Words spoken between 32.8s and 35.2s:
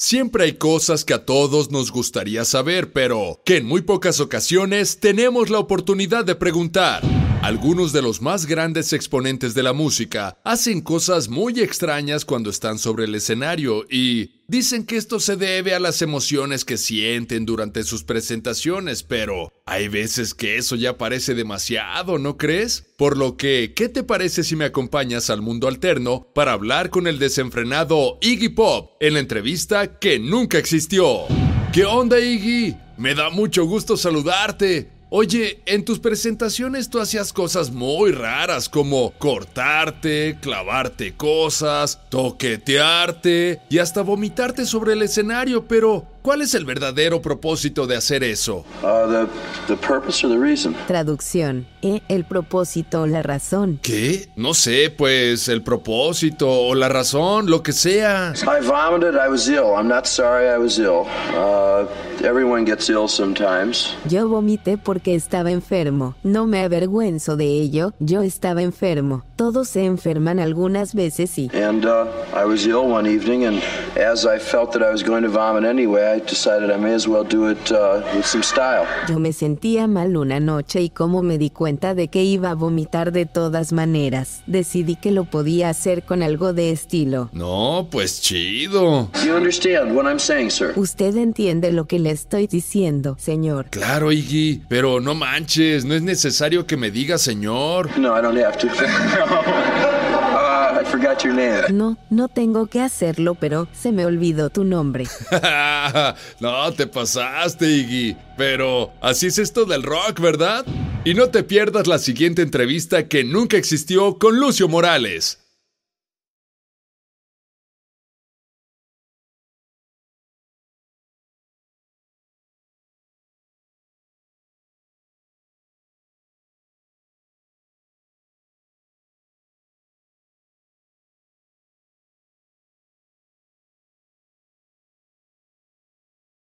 Me da mucho gusto saludarte.